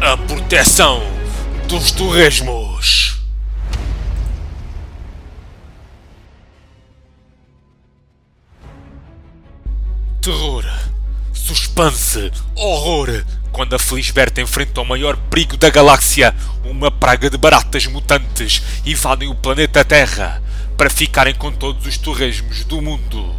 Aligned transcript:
A 0.00 0.16
proteção 0.16 1.02
dos 1.68 1.90
torresmos. 1.90 3.20
Terror, 10.22 10.64
suspense, 11.34 12.32
horror. 12.56 13.24
Quando 13.52 13.74
a 13.74 13.78
Felisberta 13.78 14.40
enfrenta 14.40 14.80
o 14.80 14.86
maior 14.86 15.18
perigo 15.18 15.58
da 15.58 15.68
galáxia, 15.68 16.34
uma 16.64 16.90
praga 16.90 17.28
de 17.28 17.36
baratas 17.36 17.86
mutantes 17.86 18.62
invadem 18.86 19.28
o 19.28 19.34
planeta 19.34 19.84
Terra 19.84 20.42
para 20.78 20.88
ficarem 20.88 21.34
com 21.34 21.52
todos 21.52 21.86
os 21.86 21.98
torresmos 21.98 22.64
do 22.64 22.80
mundo. 22.80 23.34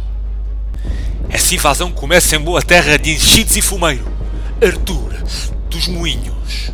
Essa 1.28 1.56
invasão 1.56 1.90
começa 1.90 2.36
em 2.36 2.40
boa 2.40 2.62
terra 2.62 2.96
de 2.96 3.10
enchidos 3.10 3.56
e 3.56 3.62
fumeiro. 3.62 4.21
Arthur, 4.64 5.12
dos 5.68 5.88
moinhos. 5.88 6.70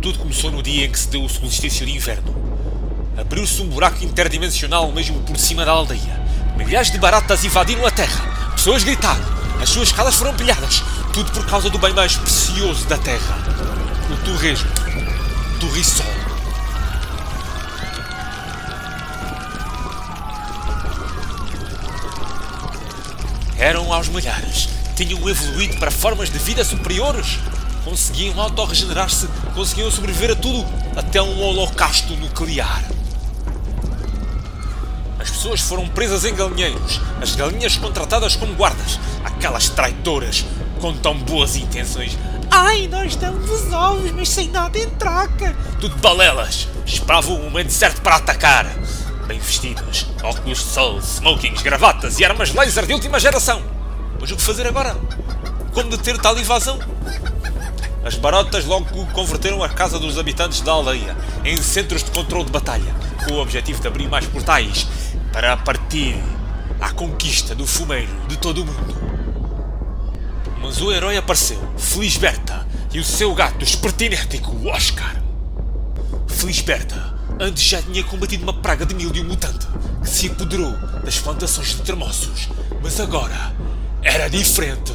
Tudo 0.00 0.20
começou 0.20 0.52
no 0.52 0.62
dia 0.62 0.86
em 0.86 0.88
que 0.88 0.96
se 0.96 1.08
deu 1.08 1.24
o 1.24 1.28
solstício 1.28 1.84
de 1.84 1.90
inverno. 1.90 2.32
Abriu-se 3.18 3.60
um 3.60 3.68
buraco 3.68 4.04
interdimensional 4.04 4.92
mesmo 4.92 5.20
por 5.22 5.36
cima 5.36 5.64
da 5.64 5.72
aldeia. 5.72 6.22
Milhares 6.56 6.92
de 6.92 7.00
baratas 7.00 7.44
invadiram 7.44 7.84
a 7.84 7.90
terra. 7.90 8.52
Pessoas 8.52 8.84
gritaram. 8.84 9.24
As 9.60 9.70
suas 9.70 9.88
escadas 9.88 10.14
foram 10.14 10.32
pilhadas. 10.34 10.84
Tudo 11.12 11.32
por 11.32 11.44
causa 11.44 11.68
do 11.68 11.76
bem 11.76 11.92
mais 11.92 12.16
precioso 12.16 12.86
da 12.86 12.96
terra. 12.96 13.36
O 14.08 14.24
torresmo. 14.24 14.70
Torrissol. 15.58 16.06
Eram 23.58 23.92
aos 23.92 24.06
milhares. 24.06 24.81
Tinham 24.94 25.28
evoluído 25.28 25.76
para 25.78 25.90
formas 25.90 26.30
de 26.30 26.38
vida 26.38 26.64
superiores. 26.64 27.38
Conseguiam 27.84 28.40
autorregenerar-se. 28.40 29.26
Conseguiam 29.54 29.90
sobreviver 29.90 30.32
a 30.32 30.36
tudo. 30.36 30.64
Até 30.96 31.20
um 31.20 31.40
holocausto 31.40 32.14
nuclear. 32.16 32.82
As 35.18 35.30
pessoas 35.30 35.60
foram 35.60 35.88
presas 35.88 36.24
em 36.24 36.34
galinheiros. 36.34 37.00
As 37.20 37.34
galinhas 37.34 37.76
contratadas 37.76 38.36
como 38.36 38.54
guardas. 38.54 38.98
Aquelas 39.24 39.68
traitoras 39.68 40.44
com 40.80 40.92
tão 40.94 41.16
boas 41.16 41.56
intenções. 41.56 42.18
Ai, 42.50 42.86
nós 42.88 43.16
damos 43.16 43.48
os 43.50 43.72
ovos, 43.72 44.10
mas 44.10 44.28
sem 44.28 44.48
nada 44.48 44.78
em 44.78 44.90
troca. 44.90 45.56
Tudo 45.80 45.96
balelas. 45.96 46.68
Esperavam 46.84 47.36
o 47.36 47.44
momento 47.44 47.70
certo 47.70 48.02
para 48.02 48.16
atacar. 48.16 48.66
Bem 49.26 49.38
vestidos, 49.38 50.06
óculos 50.22 50.58
de 50.58 50.64
sol, 50.64 50.98
smokings, 50.98 51.62
gravatas 51.62 52.18
e 52.18 52.24
armas 52.24 52.52
laser 52.52 52.84
de 52.84 52.92
última 52.92 53.18
geração. 53.18 53.62
Mas 54.22 54.30
o 54.30 54.36
que 54.36 54.42
fazer 54.42 54.64
agora? 54.68 54.96
Como 55.72 55.90
deter 55.90 56.16
tal 56.16 56.38
invasão? 56.38 56.78
As 58.04 58.14
barotas 58.14 58.64
logo 58.64 58.86
converteram 59.06 59.64
a 59.64 59.68
casa 59.68 59.98
dos 59.98 60.16
habitantes 60.16 60.60
da 60.60 60.70
aldeia 60.70 61.16
em 61.44 61.56
centros 61.56 62.04
de 62.04 62.12
controle 62.12 62.44
de 62.44 62.52
batalha, 62.52 62.94
com 63.24 63.32
o 63.32 63.42
objetivo 63.42 63.80
de 63.80 63.88
abrir 63.88 64.08
mais 64.08 64.24
portais 64.24 64.86
para 65.32 65.56
partir 65.56 66.22
à 66.80 66.92
conquista 66.92 67.52
do 67.52 67.66
fumeiro 67.66 68.12
de 68.28 68.36
todo 68.36 68.62
o 68.62 68.64
mundo. 68.64 68.96
Mas 70.60 70.80
o 70.80 70.92
herói 70.92 71.16
apareceu, 71.16 71.58
Felisberta, 71.76 72.64
e 72.94 73.00
o 73.00 73.04
seu 73.04 73.34
gato 73.34 73.64
espertinético, 73.64 74.68
Oscar. 74.68 75.16
Felisberta 76.28 77.12
antes 77.40 77.64
já 77.64 77.82
tinha 77.82 78.04
combatido 78.04 78.44
uma 78.44 78.54
praga 78.54 78.86
de 78.86 78.94
milho 78.94 79.24
mutante 79.24 79.66
que 80.00 80.08
se 80.08 80.28
apoderou 80.28 80.76
das 81.04 81.18
plantações 81.18 81.70
de 81.70 81.82
termossos, 81.82 82.48
mas 82.80 83.00
agora 83.00 83.52
era 84.02 84.28
diferente. 84.28 84.92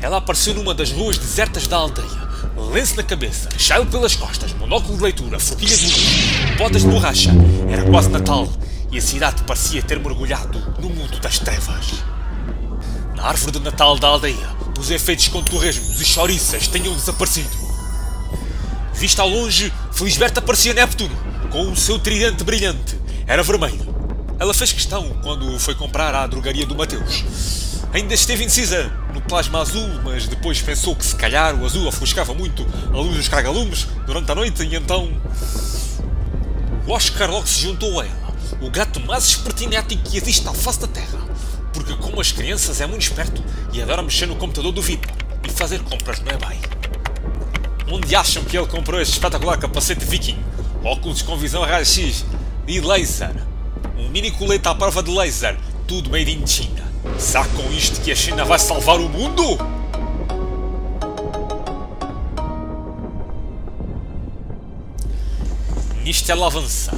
Ela 0.00 0.18
apareceu 0.18 0.54
numa 0.54 0.74
das 0.74 0.92
ruas 0.92 1.16
desertas 1.16 1.66
da 1.66 1.78
aldeia, 1.78 2.28
lenço 2.72 2.96
na 2.96 3.02
cabeça, 3.02 3.48
chale 3.58 3.86
pelas 3.86 4.14
costas, 4.14 4.52
monóculo 4.52 4.96
de 4.96 5.02
leitura, 5.02 5.40
forquilha 5.40 5.76
de 5.76 5.84
luz, 5.86 6.56
botas 6.58 6.82
de 6.82 6.88
borracha. 6.88 7.30
Era 7.70 7.82
quase 7.84 8.10
Natal 8.10 8.46
e 8.92 8.98
a 8.98 9.00
cidade 9.02 9.42
parecia 9.44 9.82
ter 9.82 9.98
mergulhado 9.98 10.58
no 10.78 10.90
mundo 10.90 11.18
das 11.20 11.38
trevas. 11.38 12.04
Na 13.16 13.24
árvore 13.24 13.52
de 13.52 13.60
Natal 13.60 13.98
da 13.98 14.08
aldeia, 14.08 14.54
os 14.78 14.90
efeitos 14.90 15.28
com 15.28 15.42
torresmos 15.42 16.00
e 16.00 16.04
chouriças 16.04 16.68
tinham 16.68 16.94
desaparecido. 16.94 17.64
Vista 18.92 19.22
ao 19.22 19.28
longe, 19.28 19.72
Felisberta 19.92 20.42
parecia 20.42 20.74
Neptuno, 20.74 21.16
com 21.50 21.72
o 21.72 21.76
seu 21.76 21.98
tridente 21.98 22.44
brilhante. 22.44 22.98
Era 23.26 23.42
vermelho. 23.42 23.93
Ela 24.44 24.52
fez 24.52 24.74
questão 24.74 25.08
quando 25.22 25.58
foi 25.58 25.74
comprar 25.74 26.14
à 26.14 26.26
drogaria 26.26 26.66
do 26.66 26.74
Mateus. 26.74 27.24
Ainda 27.94 28.12
esteve 28.12 28.42
indecisa 28.42 28.92
no 29.14 29.22
plasma 29.22 29.62
azul, 29.62 29.88
mas 30.04 30.28
depois 30.28 30.60
pensou 30.60 30.94
que 30.94 31.06
se 31.06 31.16
calhar 31.16 31.58
o 31.58 31.64
azul 31.64 31.86
ofuscava 31.88 32.34
muito 32.34 32.62
a 32.92 32.98
luz 32.98 33.16
dos 33.16 33.26
cargalumes 33.26 33.86
durante 34.04 34.30
a 34.30 34.34
noite 34.34 34.62
e 34.62 34.76
então. 34.76 35.10
O 36.86 36.92
Oscar 36.92 37.30
logo 37.30 37.46
se 37.46 37.62
juntou 37.62 37.98
a 37.98 38.04
ela, 38.04 38.34
o 38.60 38.68
gato 38.68 39.00
mais 39.00 39.24
espertinético 39.28 40.02
que 40.02 40.18
existe 40.18 40.46
à 40.46 40.52
face 40.52 40.80
da 40.80 40.88
Terra. 40.88 41.20
Porque, 41.72 41.96
como 41.96 42.20
as 42.20 42.30
crianças, 42.30 42.82
é 42.82 42.86
muito 42.86 43.00
esperto 43.00 43.42
e 43.72 43.80
adora 43.80 44.02
mexer 44.02 44.26
no 44.26 44.36
computador 44.36 44.72
do 44.72 44.82
vidro 44.82 45.10
e 45.42 45.50
fazer 45.50 45.80
compras 45.84 46.20
não 46.20 46.30
é 46.30 46.36
bem. 46.36 46.60
Onde 47.90 48.14
acham 48.14 48.44
que 48.44 48.58
ele 48.58 48.66
comprou 48.66 49.00
este 49.00 49.14
espetacular 49.14 49.56
capacete 49.56 50.04
viking? 50.04 50.38
Óculos 50.84 51.22
com 51.22 51.34
visão 51.34 51.62
raio-x 51.62 52.26
e 52.68 52.78
laser. 52.78 53.53
Um 53.98 54.08
mini 54.08 54.30
colete 54.30 54.68
à 54.68 54.74
prova 54.74 55.02
de 55.02 55.10
laser, 55.10 55.58
tudo 55.86 56.10
made 56.10 56.30
in 56.30 56.46
China. 56.46 56.82
Será 57.18 57.44
com 57.46 57.70
isto 57.72 58.00
que 58.00 58.10
a 58.10 58.16
China 58.16 58.44
vai 58.44 58.58
salvar 58.58 58.98
o 58.98 59.08
mundo? 59.08 59.58
Nisto 66.04 66.30
ela 66.30 66.46
avança, 66.46 66.92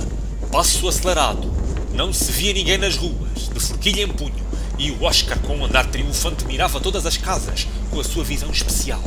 passo 0.51 0.89
acelerado, 0.89 1.53
não 1.95 2.13
se 2.13 2.33
via 2.33 2.53
ninguém 2.53 2.77
nas 2.77 2.97
ruas, 2.97 3.49
de 3.53 3.61
forquilha 3.61 4.03
em 4.03 4.09
punho, 4.09 4.35
e 4.79 4.91
o 4.91 5.05
Oscar 5.05 5.39
com 5.39 5.57
um 5.57 5.65
andar 5.65 5.87
triunfante 5.87 6.45
mirava 6.45 6.81
todas 6.81 7.07
as 7.07 7.17
casas 7.17 7.69
com 7.91 8.01
a 8.01 8.05
sua 8.05 8.25
visão 8.25 8.51
especial. 8.51 9.03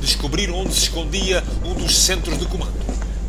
Descobriram 0.00 0.54
onde 0.54 0.72
se 0.74 0.84
escondia 0.84 1.44
um 1.64 1.74
dos 1.74 1.96
centros 1.96 2.38
de 2.38 2.46
comando. 2.46 2.72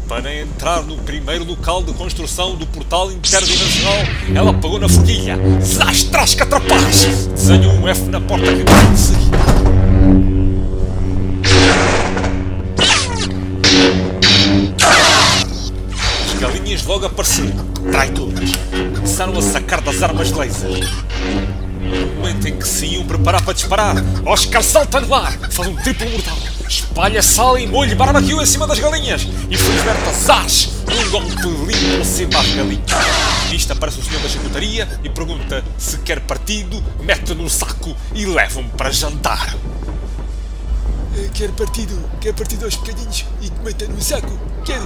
Para 0.08 0.36
entrar 0.36 0.84
no 0.84 0.98
primeiro 0.98 1.46
local 1.46 1.82
de 1.82 1.94
construção 1.94 2.56
do 2.56 2.68
portal 2.68 3.12
interdimensional, 3.12 3.98
ela 4.36 4.54
pegou 4.54 4.78
na 4.78 4.90
forquilha. 4.90 5.38
Zás, 5.62 6.04
trasca, 6.04 6.46
trapaz! 6.46 7.28
Desenhou 7.28 7.74
um 7.74 7.88
F 7.88 8.02
na 8.10 8.20
porta 8.20 8.46
que 8.46 8.64
de 8.64 9.00
seguir. 9.00 9.32
As 16.26 16.40
galinhas 16.40 16.84
logo 16.84 17.06
apareceram, 17.06 17.66
traitoras. 17.92 18.52
Começaram 18.96 19.38
a 19.38 19.42
sacar 19.42 19.82
das 19.82 20.04
armas 20.04 20.32
laser. 20.32 20.84
No 21.94 22.08
momento 22.16 22.48
em 22.48 22.58
que 22.58 22.68
se 22.68 22.88
iam 22.88 23.06
preparar 23.06 23.44
para 23.44 23.54
disparar, 23.54 23.96
Oscar 24.26 24.64
salta 24.64 25.00
no 25.00 25.14
ar, 25.14 25.32
faz 25.52 25.68
um 25.68 25.76
triplo 25.76 26.10
mortal, 26.10 26.38
espalha 26.68 27.22
sal 27.22 27.58
e 27.58 27.68
molho 27.68 27.96
barbecue 27.96 28.42
em 28.42 28.46
cima 28.46 28.66
das 28.66 28.80
galinhas 28.80 29.22
e 29.22 29.56
Felisberta 29.56 30.12
zás, 30.12 30.70
um 30.88 31.10
golpe 31.12 31.36
limpo 31.44 31.98
por 31.98 32.06
cima 32.06 32.40
às 32.40 32.48
galinhas. 32.48 32.92
Nisto 33.52 33.74
aparece 33.74 34.00
o 34.00 34.04
senhor 34.04 34.22
da 34.24 34.30
chacutaria 34.30 35.00
e 35.04 35.10
pergunta 35.10 35.64
se 35.78 36.00
quer 36.00 36.20
partido, 36.22 36.84
mete 37.04 37.36
no 37.36 37.48
saco 37.48 37.96
e 38.16 38.26
leva-me 38.26 38.70
para 38.70 38.90
jantar. 38.92 39.56
Quer 41.36 41.52
partido, 41.52 42.10
quer 42.20 42.34
partido 42.34 42.66
aos 42.66 42.76
bocadinhos 42.76 43.26
e 43.40 43.50
que 43.50 43.60
meta 43.64 43.86
no 43.86 44.02
saco. 44.02 44.40
Quer? 44.66 44.82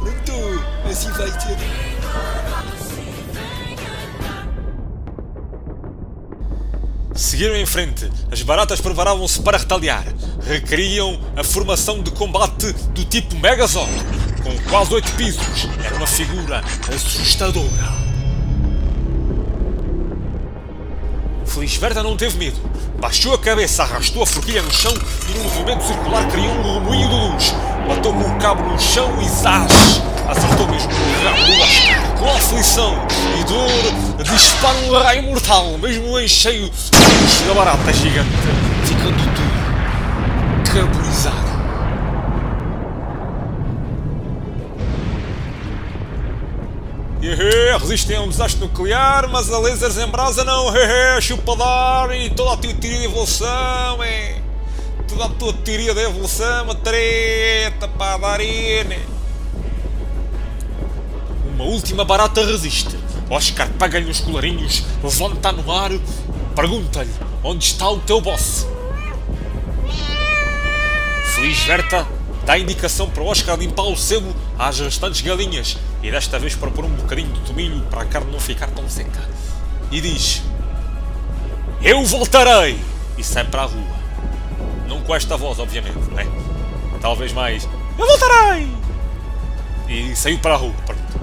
Não 0.00 0.12
estou, 0.12 0.64
assim 0.90 1.08
vai 1.12 1.28
ser. 1.28 1.56
Seguiram 7.20 7.54
em 7.54 7.66
frente, 7.66 8.10
as 8.32 8.40
baratas 8.40 8.80
preparavam-se 8.80 9.42
para 9.42 9.58
retaliar. 9.58 10.06
Requeriam 10.42 11.20
a 11.36 11.44
formação 11.44 12.02
de 12.02 12.10
combate 12.12 12.72
do 12.94 13.04
tipo 13.04 13.36
Megazord, 13.36 13.92
com 14.42 14.70
quase 14.70 14.94
oito 14.94 15.12
pisos. 15.12 15.68
Era 15.84 15.96
uma 15.96 16.06
figura 16.06 16.64
assustadora. 16.88 18.09
Felisberta 21.50 22.02
não 22.02 22.16
teve 22.16 22.38
medo. 22.38 22.60
Baixou 23.00 23.34
a 23.34 23.38
cabeça, 23.38 23.82
arrastou 23.82 24.22
a 24.22 24.26
forquilha 24.26 24.62
no 24.62 24.70
chão 24.70 24.94
e 25.28 25.36
num 25.36 25.44
movimento 25.44 25.82
circular 25.82 26.26
criou 26.28 26.52
um 26.54 26.74
remoinho 26.74 27.08
de 27.08 27.14
luz. 27.14 27.54
Bateu 27.88 28.12
com 28.12 28.20
o 28.20 28.38
cabo 28.38 28.62
no 28.62 28.78
chão 28.78 29.10
e 29.20 29.28
zás! 29.28 30.00
Acertou 30.28 30.68
mesmo 30.68 30.92
no 30.92 31.24
rabo 31.24 31.44
do 31.44 31.60
Oscar. 31.60 32.18
Com 32.18 32.30
aflição 32.30 32.94
e 33.40 33.44
dor, 33.44 34.22
dispara 34.22 34.78
um 34.78 34.92
raio 34.92 35.22
mortal, 35.24 35.76
mesmo 35.78 36.20
em 36.20 36.28
cheio 36.28 36.70
de 36.70 37.48
da 37.48 37.54
barata 37.54 37.92
gigante, 37.94 38.30
ficando 38.84 39.16
tudo 39.34 40.72
carbonizado. 40.72 41.49
Hehe, 47.22 47.76
resistem 47.78 48.16
a 48.16 48.22
um 48.22 48.30
desastre 48.30 48.58
nuclear, 48.62 49.28
mas 49.28 49.52
a 49.52 49.58
lasers 49.58 49.98
em 49.98 50.06
brasa 50.06 50.42
não. 50.42 50.74
Hehe, 50.74 51.20
chupa 51.20 51.54
dar 51.54 52.16
e 52.16 52.30
toda 52.30 52.54
a 52.54 52.56
teoria 52.56 52.80
de 52.80 53.04
evolução. 53.04 54.02
É. 54.02 54.40
Tudo 55.06 55.22
a 55.22 55.28
tua 55.28 55.52
teoria 55.52 55.92
da 55.92 56.00
evolução 56.00 56.64
uma 56.64 56.74
treta 56.74 57.86
para 57.88 58.16
dar 58.16 58.40
Uma 61.54 61.64
última 61.64 62.06
barata 62.06 62.42
resiste. 62.42 62.96
Oscar 63.28 63.68
pega-lhe 63.78 64.10
os 64.10 64.20
colarinhos, 64.20 64.82
levanta 65.04 65.52
no 65.52 65.70
ar, 65.70 65.90
pergunta-lhe 66.56 67.12
onde 67.44 67.64
está 67.64 67.90
o 67.90 67.98
teu 67.98 68.22
boss. 68.22 68.66
Feliz 71.34 71.58
Verta 71.64 72.08
dá 72.46 72.58
indicação 72.58 73.10
para 73.10 73.22
Oscar 73.22 73.58
limpar 73.58 73.82
o 73.84 73.96
sebo 73.96 74.34
às 74.58 74.80
restantes 74.80 75.20
galinhas 75.20 75.76
e 76.02 76.10
desta 76.10 76.38
vez 76.38 76.54
para 76.54 76.70
pôr 76.70 76.84
um 76.84 76.94
bocadinho 76.94 77.32
de 77.32 77.40
tomilho 77.40 77.80
para 77.90 78.02
a 78.02 78.04
carne 78.06 78.32
não 78.32 78.40
ficar 78.40 78.68
tão 78.68 78.88
seca. 78.88 79.28
E 79.90 80.00
diz: 80.00 80.42
Eu 81.82 82.04
voltarei! 82.04 82.80
E 83.18 83.24
sai 83.24 83.44
para 83.44 83.62
a 83.62 83.66
rua. 83.66 84.00
Não 84.88 85.00
com 85.02 85.14
esta 85.14 85.36
voz, 85.36 85.58
obviamente, 85.58 85.98
né? 86.12 86.26
Talvez 87.00 87.32
mais: 87.32 87.68
Eu 87.98 88.06
voltarei! 88.06 88.68
E 89.88 90.14
saiu 90.14 90.38
para 90.38 90.54
a 90.54 90.56
rua. 90.56 90.74
Pronto. 90.86 91.20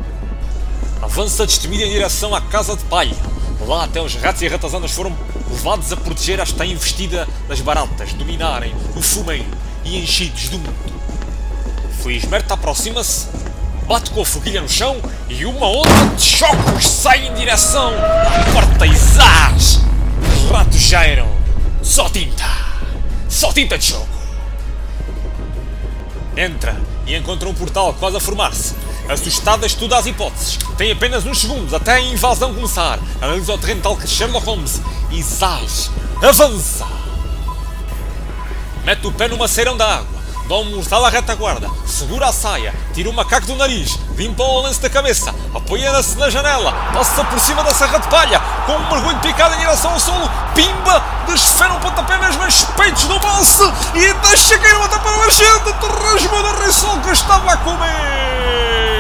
Avança 1.01 1.45
destemida 1.45 1.83
em 1.83 1.91
direção 1.91 2.35
à 2.35 2.41
casa 2.41 2.75
de 2.75 2.83
palha. 2.85 3.15
Lá 3.65 3.85
até 3.85 4.01
os 4.01 4.15
ratos 4.15 4.41
e 4.41 4.47
ratazanas 4.47 4.91
foram 4.91 5.15
levados 5.49 5.91
a 5.91 5.97
proteger 5.97 6.39
esta 6.39 6.65
investida 6.65 7.27
das 7.47 7.61
baratas, 7.61 8.13
dominarem 8.13 8.73
o 8.95 9.01
fumeiro 9.01 9.45
e 9.83 9.97
enchidos 9.97 10.49
do 10.49 10.59
mundo. 10.59 10.97
Felisberto 12.03 12.53
aproxima-se, 12.53 13.27
bate 13.87 14.11
com 14.11 14.21
a 14.21 14.25
foguilha 14.25 14.61
no 14.61 14.67
chão 14.67 14.97
e 15.29 15.45
uma 15.45 15.65
onda 15.65 16.15
de 16.15 16.21
chocos 16.21 16.85
sai 16.85 17.27
em 17.27 17.33
direção 17.33 17.93
à 17.93 18.51
porta 18.51 18.85
zás! 18.93 19.79
Os 20.35 20.51
ratos 20.51 20.81
já 20.81 21.05
eram 21.05 21.27
só 21.81 22.09
tinta! 22.09 22.43
Só 23.29 23.53
tinta 23.53 23.77
de 23.77 23.85
choco! 23.85 24.07
Entra 26.35 26.79
e 27.05 27.15
encontra 27.15 27.47
um 27.47 27.53
portal 27.53 27.93
quase 27.93 28.17
a 28.17 28.19
formar-se. 28.19 28.75
Assustado 29.09 29.65
estuda 29.65 29.97
as 29.97 30.05
hipóteses. 30.05 30.59
Tem 30.77 30.91
apenas 30.91 31.25
uns 31.25 31.39
segundos 31.39 31.73
até 31.73 31.93
a 31.93 32.01
invasão 32.01 32.53
começar. 32.53 32.99
Analisa 33.21 33.53
o 33.53 33.57
terreno 33.57 33.81
tal 33.81 33.95
que 33.95 34.07
Sherlock 34.07 34.45
Holmes 34.45 34.81
zás! 35.23 35.89
Avança! 36.21 36.85
Mete 38.83 39.07
o 39.07 39.11
pé 39.13 39.29
numa 39.29 39.47
ceirão 39.47 39.77
da 39.77 39.95
água 39.95 40.16
dá 40.47 40.55
um 40.55 40.75
mortal 40.75 41.05
à 41.05 41.09
retaguarda, 41.09 41.69
segura 41.85 42.27
a 42.27 42.31
saia, 42.31 42.73
tira 42.93 43.09
o 43.09 43.13
macaco 43.13 43.47
do 43.47 43.55
nariz, 43.55 43.99
limpa 44.15 44.43
o 44.43 44.61
lance 44.61 44.81
da 44.81 44.89
cabeça, 44.89 45.33
apoia-se 45.53 46.17
na 46.17 46.29
janela, 46.29 46.71
passa 46.93 47.23
por 47.25 47.39
cima 47.39 47.63
da 47.63 47.73
serra 47.73 47.97
de 47.97 48.07
palha, 48.07 48.39
com 48.65 48.73
um 48.73 48.89
mergulho 48.89 49.19
picado 49.19 49.55
em 49.55 49.59
direção 49.59 49.91
ao 49.91 49.99
solo, 49.99 50.29
pimba, 50.55 51.03
desfera 51.27 51.73
um 51.73 51.79
pontapé 51.79 52.17
mesmo 52.17 52.45
nos 52.45 52.63
peitos 52.63 53.03
do 53.03 53.19
bolso 53.19 53.73
e 53.93 54.13
deixa 54.27 54.57
cair 54.57 54.75
uma 54.77 54.87
tapa 54.87 55.11
no 55.11 55.23
agente, 55.23 55.73
terrasma 55.81 56.43
da 56.43 56.65
Rissol 56.65 56.99
que 57.01 57.11
estava 57.11 57.51
a 57.51 57.57
comer. 57.57 58.96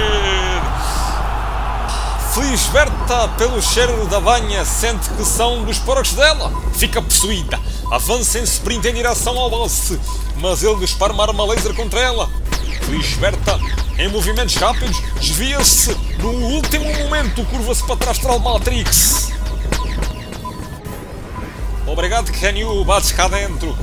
Felisberta, 2.37 3.27
pelo 3.37 3.61
cheiro 3.61 4.05
da 4.07 4.19
banha, 4.19 4.63
sente 4.63 5.09
que 5.09 5.25
são 5.25 5.63
dos 5.63 5.79
porcos 5.79 6.13
dela. 6.13 6.51
Fica 6.73 7.01
possuída. 7.01 7.59
Avança 7.91 8.37
em 8.37 8.43
sprint 8.43 8.87
em 8.87 8.93
direção 8.93 9.37
ao 9.37 9.49
lance 9.49 9.99
mas 10.39 10.63
ele 10.63 10.75
dispara 10.75 11.13
uma 11.13 11.23
arma 11.23 11.45
laser 11.45 11.73
contra 11.73 11.99
ela. 11.99 12.29
Felisberta, 12.81 13.59
em 13.97 14.07
movimentos 14.09 14.55
rápidos, 14.55 15.01
desvia-se. 15.19 15.95
No 16.19 16.29
último 16.29 16.85
momento, 16.85 17.43
curva-se 17.45 17.83
para 17.83 17.97
trás 17.97 18.19
para 18.19 18.35
o 18.35 18.39
Matrix. 18.39 19.31
Obrigado, 21.85 22.31
Kenyu. 22.31 22.83
Bates 22.83 23.11
cá 23.11 23.27
dentro. 23.27 23.75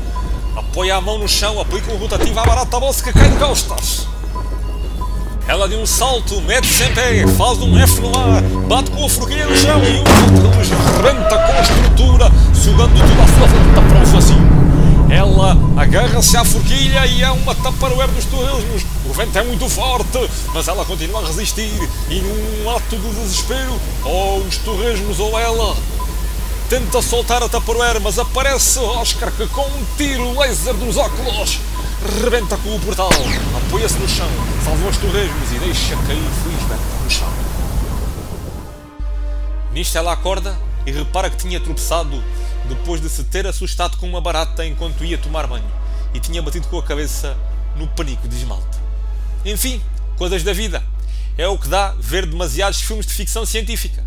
Apoia 0.56 0.96
a 0.96 1.00
mão 1.00 1.18
no 1.18 1.28
chão, 1.28 1.60
aplica 1.60 1.92
um 1.92 1.96
rotativo 1.96 2.38
à 2.38 2.44
barata 2.44 2.78
bolsa 2.78 3.02
que 3.02 3.12
cai 3.12 3.28
de 3.28 3.36
costas. 3.36 4.06
Ela 5.46 5.68
de 5.68 5.76
um 5.76 5.84
salto, 5.84 6.40
mete-se 6.40 6.84
em 6.84 6.94
pé, 6.94 7.26
faz 7.36 7.58
um 7.58 7.78
F 7.78 8.00
no 8.00 8.16
ar, 8.16 8.40
bate 8.66 8.90
com 8.90 9.04
a 9.04 9.08
forquilha 9.08 9.46
no 9.46 9.54
chão 9.54 9.78
e 9.84 9.98
um 9.98 10.56
luz 10.56 10.68
rebenta 10.96 11.38
com 11.38 11.52
a 11.52 11.60
estrutura, 11.60 12.32
sugando 12.54 12.94
tudo 12.94 13.22
à 13.22 13.26
sua 13.26 13.46
volta 13.46 13.82
para 13.88 14.02
o 14.02 14.06
vazio. 14.06 14.54
Ela 15.10 15.56
agarra-se 15.76 16.36
à 16.38 16.44
forquilha 16.44 17.06
e 17.06 17.22
é 17.22 17.30
uma 17.30 17.54
taparoeira 17.54 18.10
dos 18.12 18.24
torresmos. 18.24 18.86
O 19.04 19.12
vento 19.12 19.38
é 19.38 19.44
muito 19.44 19.68
forte, 19.68 20.30
mas 20.54 20.66
ela 20.66 20.82
continua 20.86 21.20
a 21.20 21.26
resistir. 21.26 21.70
E 22.08 22.20
num 22.20 22.70
ato 22.70 22.96
de 22.96 23.08
desespero, 23.10 23.78
ou 24.02 24.38
os 24.38 24.56
torresmos 24.56 25.20
ou 25.20 25.38
ela, 25.38 25.76
tenta 26.74 27.00
soltar 27.00 27.40
a 27.40 27.48
taparoeira, 27.48 28.00
mas 28.00 28.18
aparece 28.18 28.80
Oscar 28.80 29.30
que 29.30 29.46
com 29.46 29.64
um 29.64 29.84
tiro 29.96 30.36
laser 30.36 30.74
dos 30.74 30.96
óculos 30.96 31.60
rebenta 32.20 32.56
com 32.56 32.74
o 32.74 32.80
portal, 32.80 33.10
apoia-se 33.64 33.96
no 33.96 34.08
chão, 34.08 34.28
salva 34.64 34.88
os 34.88 34.96
torresmos 34.96 35.52
e 35.52 35.58
deixa 35.60 35.94
cair 35.94 36.28
felizmente 36.42 36.82
no 37.04 37.10
chão. 37.10 37.32
Nisto 39.72 39.96
ela 39.96 40.12
acorda 40.12 40.58
e 40.84 40.90
repara 40.90 41.30
que 41.30 41.36
tinha 41.36 41.60
tropeçado 41.60 42.20
depois 42.68 43.00
de 43.00 43.08
se 43.08 43.22
ter 43.22 43.46
assustado 43.46 43.96
com 43.96 44.08
uma 44.08 44.20
barata 44.20 44.66
enquanto 44.66 45.04
ia 45.04 45.16
tomar 45.16 45.46
banho 45.46 45.70
e 46.12 46.18
tinha 46.18 46.42
batido 46.42 46.66
com 46.66 46.80
a 46.80 46.82
cabeça 46.82 47.36
no 47.76 47.86
panico 47.86 48.26
de 48.26 48.34
esmalte. 48.34 48.78
Enfim, 49.44 49.80
coisas 50.18 50.42
da 50.42 50.52
vida. 50.52 50.82
É 51.38 51.46
o 51.46 51.56
que 51.56 51.68
dá 51.68 51.94
ver 52.00 52.26
demasiados 52.26 52.80
filmes 52.80 53.06
de 53.06 53.12
ficção 53.12 53.46
científica. 53.46 54.03